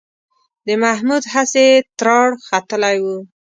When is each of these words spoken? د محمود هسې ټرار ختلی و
د 0.67 0.69
محمود 0.83 1.23
هسې 1.33 1.65
ټرار 1.99 2.29
ختلی 2.47 2.97
و 3.03 3.05